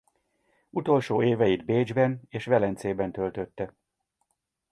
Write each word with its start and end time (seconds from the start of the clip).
Utolsó 0.69 1.23
éveit 1.23 1.65
Bécsben 1.65 2.21
és 2.29 2.45
Velencében 2.45 3.11
töltötte. 3.11 3.73